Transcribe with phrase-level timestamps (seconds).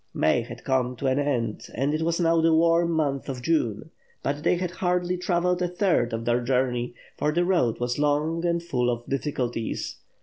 [0.15, 3.91] May had come to an end and it was now the warm month of June;
[4.23, 8.43] but they had hardly travelled a third of their journey for the road was long
[8.43, 9.97] and full of difficulties.